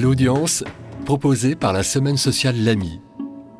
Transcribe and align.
À 0.00 0.02
l'audience, 0.02 0.64
proposé 1.04 1.54
par 1.54 1.74
la 1.74 1.82
Semaine 1.82 2.16
sociale 2.16 2.56
L'AMI, 2.64 3.02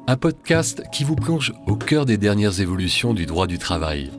un 0.07 0.17
podcast 0.17 0.83
qui 0.91 1.05
vous 1.05 1.15
plonge 1.15 1.53
au 1.67 1.77
cœur 1.77 2.07
des 2.07 2.17
dernières 2.17 2.63
évolutions 2.63 3.13
du 3.13 3.27
droit 3.27 3.46
du 3.46 3.59
travail. 3.59 4.11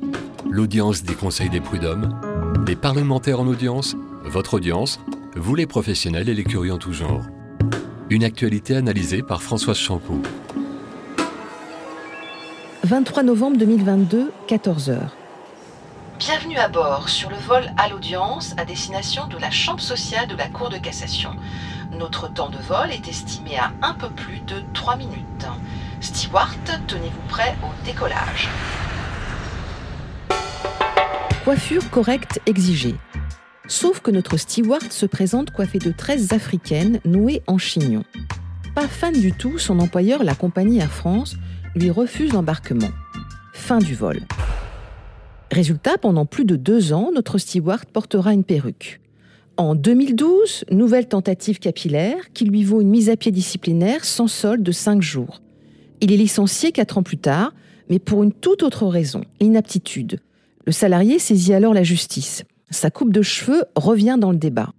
L'audience 0.47 1.01
des 1.01 1.15
conseils 1.15 1.49
des 1.49 1.61
prud'hommes, 1.61 2.21
des 2.63 2.75
parlementaires 2.75 3.39
en 3.39 3.47
audience, 3.47 3.95
votre 4.23 4.53
audience, 4.53 4.99
vous 5.35 5.55
les 5.55 5.65
professionnels 5.65 6.29
et 6.29 6.35
les 6.35 6.43
curieux 6.43 6.73
en 6.73 6.77
tout 6.77 6.93
genre. 6.93 7.23
Une 8.11 8.23
actualité 8.23 8.75
analysée 8.75 9.23
par 9.23 9.41
Françoise 9.41 9.77
Champeau. 9.77 10.21
23 12.83 13.23
novembre 13.23 13.57
2022, 13.57 14.31
14h. 14.47 15.09
Bienvenue 16.19 16.57
à 16.57 16.67
bord 16.67 17.09
sur 17.09 17.31
le 17.31 17.35
vol 17.47 17.63
à 17.77 17.89
l'audience 17.89 18.53
à 18.57 18.63
destination 18.63 19.27
de 19.27 19.39
la 19.39 19.49
Chambre 19.49 19.81
sociale 19.81 20.27
de 20.27 20.35
la 20.35 20.49
Cour 20.49 20.69
de 20.69 20.77
cassation. 20.77 21.31
Notre 21.97 22.31
temps 22.33 22.49
de 22.49 22.57
vol 22.57 22.89
est 22.91 23.07
estimé 23.07 23.57
à 23.57 23.73
un 23.81 23.93
peu 23.93 24.09
plus 24.09 24.39
de 24.47 24.55
3 24.73 24.95
minutes. 24.95 25.47
Stewart, 25.99 26.55
tenez-vous 26.87 27.27
prêt 27.27 27.55
au 27.61 27.85
décollage. 27.85 28.47
Coiffure 31.43 31.89
correcte 31.89 32.39
exigée. 32.45 32.95
Sauf 33.67 33.99
que 33.99 34.09
notre 34.09 34.37
steward 34.37 34.91
se 34.91 35.05
présente 35.05 35.51
coiffé 35.51 35.79
de 35.79 35.91
tresses 35.91 36.31
africaines 36.31 37.01
nouées 37.03 37.43
en 37.47 37.57
chignon. 37.57 38.03
Pas 38.73 38.87
fan 38.87 39.13
du 39.13 39.33
tout, 39.33 39.59
son 39.59 39.79
employeur, 39.79 40.23
la 40.23 40.33
compagnie 40.35 40.79
Air 40.79 40.91
France, 40.91 41.35
lui 41.75 41.91
refuse 41.91 42.31
l'embarquement. 42.31 42.91
Fin 43.53 43.79
du 43.79 43.95
vol. 43.95 44.21
Résultat, 45.51 45.97
pendant 45.97 46.25
plus 46.25 46.45
de 46.45 46.55
deux 46.55 46.93
ans, 46.93 47.11
notre 47.13 47.37
steward 47.37 47.85
portera 47.85 48.31
une 48.31 48.45
perruque. 48.45 49.00
En 49.61 49.75
2012, 49.75 50.65
nouvelle 50.71 51.07
tentative 51.07 51.59
capillaire 51.59 52.33
qui 52.33 52.45
lui 52.45 52.63
vaut 52.63 52.81
une 52.81 52.89
mise 52.89 53.11
à 53.11 53.15
pied 53.15 53.31
disciplinaire 53.31 54.05
sans 54.05 54.25
solde 54.25 54.63
de 54.63 54.71
cinq 54.71 55.03
jours. 55.03 55.39
Il 55.99 56.11
est 56.11 56.17
licencié 56.17 56.71
quatre 56.71 56.97
ans 56.97 57.03
plus 57.03 57.19
tard, 57.19 57.53
mais 57.87 57.99
pour 57.99 58.23
une 58.23 58.33
toute 58.33 58.63
autre 58.63 58.87
raison, 58.87 59.21
l'inaptitude. 59.39 60.19
Le 60.65 60.71
salarié 60.71 61.19
saisit 61.19 61.53
alors 61.53 61.75
la 61.75 61.83
justice. 61.83 62.43
Sa 62.71 62.89
coupe 62.89 63.13
de 63.13 63.21
cheveux 63.21 63.63
revient 63.75 64.17
dans 64.19 64.31
le 64.31 64.37
débat. 64.39 64.73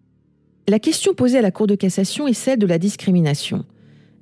La 0.67 0.81
question 0.81 1.15
posée 1.15 1.39
à 1.39 1.43
la 1.43 1.53
Cour 1.53 1.69
de 1.69 1.77
cassation 1.77 2.27
est 2.27 2.33
celle 2.33 2.59
de 2.59 2.67
la 2.67 2.81
discrimination. 2.81 3.65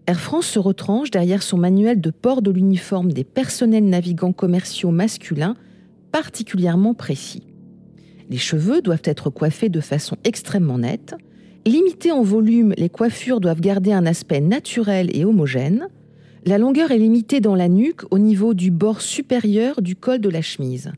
Air 0.07 0.21
France 0.21 0.47
se 0.47 0.59
retranche 0.59 1.11
derrière 1.11 1.43
son 1.43 1.57
manuel 1.57 2.03
de 2.03 2.11
port 2.11 2.43
de 2.43 2.51
l'uniforme 2.51 3.13
des 3.13 3.25
personnels 3.25 3.89
navigants 3.89 4.35
commerciaux 4.35 4.91
masculins, 4.91 5.57
particulièrement 6.13 6.93
précis. 6.93 7.45
Les 8.31 8.39
cheveux 8.39 8.81
doivent 8.81 9.03
être 9.05 9.29
coiffés 9.29 9.69
de 9.69 9.81
façon 9.81 10.17
extrêmement 10.23 10.79
nette. 10.79 11.17
Limitées 11.67 12.13
en 12.13 12.23
volume, 12.23 12.73
les 12.79 12.89
coiffures 12.89 13.41
doivent 13.41 13.61
garder 13.61 13.93
un 13.93 14.07
aspect 14.07 14.41
naturel 14.41 15.11
et 15.13 15.25
homogène. 15.25 15.89
La 16.47 16.57
longueur 16.57 16.93
est 16.93 16.99
limitée 16.99 17.41
dans 17.41 17.57
la 17.57 17.69
nuque 17.69 18.03
au 18.13 18.19
niveau 18.21 18.55
du 18.55 18.71
bord 18.71 19.03
supérieur 19.03 19.83
du 19.83 19.97
col 19.97 20.21
de 20.21 20.29
la 20.29 20.43
chemise. 20.43 20.93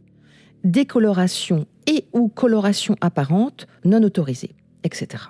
Décoloration 0.62 1.66
et 1.86 2.05
ou 2.12 2.28
coloration 2.28 2.97
apparente 3.00 3.67
non 3.84 4.02
autorisée, 4.02 4.55
etc. 4.84 5.24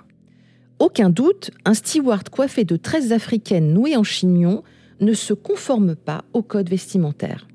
Aucun 0.79 1.09
doute, 1.09 1.51
un 1.63 1.73
steward 1.73 2.27
coiffé 2.29 2.65
de 2.65 2.75
tresses 2.75 3.11
africaines 3.11 3.73
nouées 3.73 3.95
en 3.95 4.03
chignon 4.03 4.61
ne 4.99 5.13
se 5.13 5.33
conforme 5.33 5.95
pas 5.95 6.25
au 6.33 6.43
code 6.43 6.69
vestimentaire. 6.69 7.47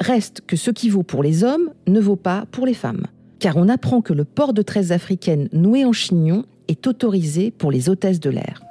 Reste 0.00 0.40
que 0.46 0.56
ce 0.56 0.70
qui 0.70 0.88
vaut 0.88 1.02
pour 1.02 1.24
les 1.24 1.42
hommes 1.42 1.70
ne 1.88 2.00
vaut 2.00 2.16
pas 2.16 2.46
pour 2.52 2.64
les 2.64 2.74
femmes, 2.74 3.06
car 3.42 3.56
on 3.56 3.68
apprend 3.68 4.02
que 4.02 4.12
le 4.12 4.24
port 4.24 4.52
de 4.52 4.62
tresses 4.62 4.92
africaines 4.92 5.48
nouées 5.52 5.84
en 5.84 5.92
chignon 5.92 6.44
est 6.68 6.86
autorisé 6.86 7.50
pour 7.50 7.72
les 7.72 7.88
hôtesses 7.88 8.20
de 8.20 8.30
l'air. 8.30 8.62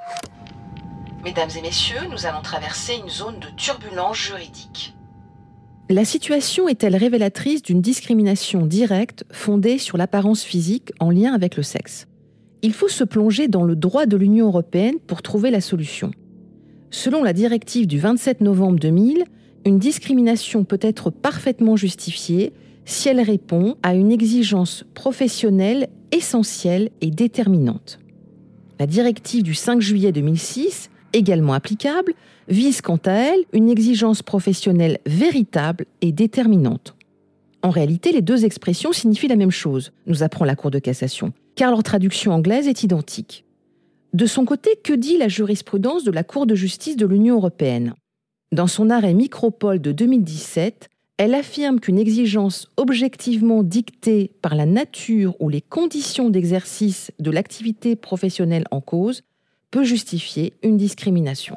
Mesdames 1.26 1.50
et 1.58 1.62
messieurs, 1.62 2.00
nous 2.10 2.26
allons 2.26 2.42
traverser 2.42 2.94
une 3.04 3.10
zone 3.10 3.38
de 3.40 3.48
turbulence 3.58 4.18
juridique. 4.18 4.96
La 5.90 6.06
situation 6.06 6.70
est-elle 6.70 6.96
révélatrice 6.96 7.62
d'une 7.62 7.82
discrimination 7.82 8.66
directe 8.66 9.26
fondée 9.30 9.78
sur 9.78 9.98
l'apparence 9.98 10.42
physique 10.42 10.94
en 11.02 11.10
lien 11.10 11.34
avec 11.34 11.58
le 11.58 11.64
sexe? 11.64 12.08
Il 12.62 12.72
faut 12.72 12.88
se 12.88 13.04
plonger 13.04 13.50
dans 13.50 13.66
le 13.66 13.76
droit 13.76 14.06
de 14.06 14.16
l'Union 14.16 14.48
européenne 14.48 15.00
pour 15.06 15.22
trouver 15.22 15.52
la 15.52 15.60
solution. 15.60 16.12
Selon 16.92 17.24
la 17.24 17.34
directive 17.34 17.88
du 17.88 18.00
27 18.00 18.40
novembre 18.40 18.80
2000, 18.80 19.26
une 19.66 19.80
discrimination 19.80 20.64
peut 20.64 20.80
être 20.82 21.10
parfaitement 21.10 21.76
justifiée 21.76 22.54
si 22.86 23.10
elle 23.10 23.22
répond 23.22 23.76
à 23.84 23.96
une 23.96 24.12
exigence 24.12 24.86
professionnelle 24.94 25.90
essentielle 26.12 26.90
et 27.02 27.12
déterminante. 27.12 28.00
La 28.80 28.88
directive 28.88 29.44
du 29.44 29.54
5 29.54 29.80
juillet 29.80 30.12
2006, 30.12 30.90
également 31.14 31.54
applicable, 31.54 32.14
vise 32.48 32.82
quant 32.82 33.00
à 33.06 33.12
elle 33.12 33.42
une 33.54 33.70
exigence 33.70 34.22
professionnelle 34.24 35.00
véritable 35.06 35.86
et 36.02 36.12
déterminante. 36.12 36.96
En 37.64 37.70
réalité, 37.70 38.12
les 38.12 38.22
deux 38.22 38.44
expressions 38.44 38.92
signifient 38.92 39.28
la 39.28 39.36
même 39.36 39.52
chose, 39.52 39.92
nous 40.08 40.24
apprend 40.24 40.46
la 40.46 40.56
Cour 40.56 40.72
de 40.72 40.80
cassation, 40.80 41.32
car 41.56 41.70
leur 41.70 41.84
traduction 41.84 42.32
anglaise 42.32 42.68
est 42.68 42.84
identique. 42.84 43.46
De 44.14 44.26
son 44.26 44.46
côté, 44.46 44.72
que 44.84 44.94
dit 44.94 45.18
la 45.18 45.28
jurisprudence 45.28 46.04
de 46.04 46.12
la 46.12 46.24
Cour 46.24 46.48
de 46.48 46.56
justice 46.56 46.98
de 46.98 47.06
l'Union 47.06 47.36
européenne? 47.36 47.94
Dans 48.52 48.68
son 48.68 48.90
arrêt 48.90 49.14
Micropole 49.14 49.80
de 49.80 49.92
2017, 49.92 50.90
elle 51.22 51.36
affirme 51.36 51.80
qu'une 51.80 52.00
exigence 52.00 52.68
objectivement 52.78 53.62
dictée 53.62 54.32
par 54.42 54.56
la 54.56 54.66
nature 54.66 55.36
ou 55.40 55.50
les 55.50 55.62
conditions 55.62 56.32
d'exercice 56.32 57.12
de 57.20 57.30
l'activité 57.30 57.96
professionnelle 57.96 58.64
en 58.72 58.82
cause 58.82 59.22
peut 59.70 59.84
justifier 59.84 60.54
une 60.64 60.78
discrimination. 60.78 61.56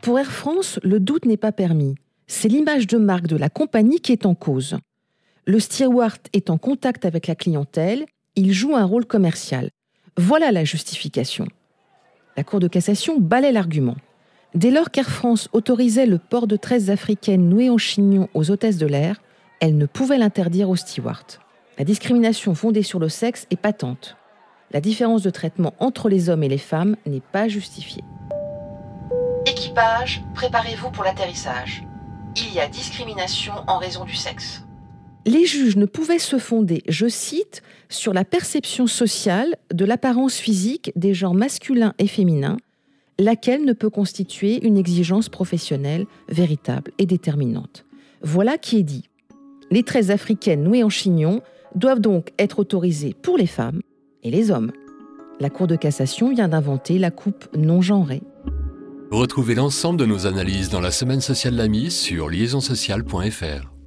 Pour 0.00 0.18
Air 0.18 0.32
France, 0.32 0.80
le 0.82 0.98
doute 0.98 1.26
n'est 1.26 1.36
pas 1.36 1.52
permis. 1.52 1.94
C'est 2.26 2.48
l'image 2.48 2.86
de 2.86 2.96
marque 2.96 3.26
de 3.26 3.36
la 3.36 3.50
compagnie 3.50 4.00
qui 4.00 4.12
est 4.12 4.24
en 4.24 4.34
cause. 4.34 4.78
Le 5.44 5.60
steward 5.60 6.20
est 6.32 6.48
en 6.48 6.56
contact 6.56 7.04
avec 7.04 7.26
la 7.26 7.34
clientèle, 7.34 8.06
il 8.34 8.54
joue 8.54 8.76
un 8.76 8.86
rôle 8.86 9.04
commercial. 9.04 9.68
Voilà 10.16 10.52
la 10.52 10.64
justification. 10.64 11.46
La 12.34 12.44
Cour 12.44 12.60
de 12.60 12.68
cassation 12.68 13.20
balaie 13.20 13.52
l'argument. 13.52 13.96
Dès 14.54 14.72
lors 14.72 14.90
qu'Air 14.90 15.08
France 15.08 15.48
autorisait 15.52 16.06
le 16.06 16.18
port 16.18 16.48
de 16.48 16.56
tresses 16.56 16.88
africaines 16.88 17.48
nouées 17.48 17.70
en 17.70 17.78
chignon 17.78 18.28
aux 18.34 18.50
hôtesses 18.50 18.78
de 18.78 18.86
l'air, 18.86 19.22
elle 19.60 19.78
ne 19.78 19.86
pouvait 19.86 20.18
l'interdire 20.18 20.68
aux 20.68 20.76
stewards. 20.76 21.38
La 21.78 21.84
discrimination 21.84 22.54
fondée 22.54 22.82
sur 22.82 22.98
le 22.98 23.08
sexe 23.08 23.46
est 23.50 23.56
patente. 23.56 24.16
La 24.72 24.80
différence 24.80 25.22
de 25.22 25.30
traitement 25.30 25.74
entre 25.78 26.08
les 26.08 26.28
hommes 26.30 26.42
et 26.42 26.48
les 26.48 26.58
femmes 26.58 26.96
n'est 27.06 27.20
pas 27.20 27.46
justifiée. 27.46 28.02
Équipage, 29.46 30.22
préparez-vous 30.34 30.90
pour 30.90 31.04
l'atterrissage. 31.04 31.84
Il 32.36 32.52
y 32.52 32.60
a 32.60 32.68
discrimination 32.68 33.52
en 33.68 33.78
raison 33.78 34.04
du 34.04 34.14
sexe. 34.14 34.64
Les 35.26 35.46
juges 35.46 35.76
ne 35.76 35.86
pouvaient 35.86 36.18
se 36.18 36.38
fonder, 36.38 36.82
je 36.88 37.06
cite, 37.06 37.62
sur 37.88 38.12
la 38.12 38.24
perception 38.24 38.86
sociale 38.86 39.56
de 39.72 39.84
l'apparence 39.84 40.36
physique 40.36 40.92
des 40.96 41.14
genres 41.14 41.34
masculins 41.34 41.94
et 41.98 42.06
féminins, 42.06 42.56
laquelle 43.20 43.64
ne 43.64 43.72
peut 43.72 43.90
constituer 43.90 44.64
une 44.66 44.76
exigence 44.76 45.28
professionnelle 45.28 46.06
véritable 46.28 46.92
et 46.98 47.06
déterminante. 47.06 47.84
Voilà 48.22 48.58
qui 48.58 48.78
est 48.78 48.82
dit. 48.82 49.08
Les 49.70 49.82
traits 49.82 50.10
africaines 50.10 50.64
nouées 50.64 50.82
en 50.82 50.88
chignon 50.88 51.42
doivent 51.74 52.00
donc 52.00 52.32
être 52.38 52.58
autorisées 52.58 53.14
pour 53.22 53.38
les 53.38 53.46
femmes 53.46 53.80
et 54.22 54.30
les 54.30 54.50
hommes. 54.50 54.72
La 55.38 55.50
Cour 55.50 55.66
de 55.66 55.76
cassation 55.76 56.30
vient 56.30 56.48
d'inventer 56.48 56.98
la 56.98 57.10
coupe 57.10 57.48
non 57.56 57.80
genrée 57.80 58.22
Retrouvez 59.10 59.54
l'ensemble 59.54 59.98
de 59.98 60.06
nos 60.06 60.26
analyses 60.26 60.68
dans 60.68 60.80
la 60.80 60.92
semaine 60.92 61.20
sociale 61.20 61.56
L'Ami 61.56 61.90
sur 61.90 62.28
liaisonsociale.fr. 62.28 63.79